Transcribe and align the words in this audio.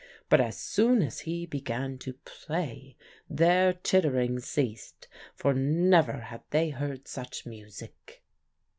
But 0.29 0.41
as 0.41 0.57
soon 0.57 1.03
as 1.03 1.19
he 1.29 1.45
began 1.45 1.99
to 1.99 2.13
play, 2.13 2.95
their 3.29 3.71
tittering 3.71 4.39
ceased, 4.39 5.07
for 5.35 5.53
never 5.53 6.21
had 6.21 6.41
they 6.49 6.71
heard 6.71 7.07
such 7.07 7.45
music. 7.45 8.23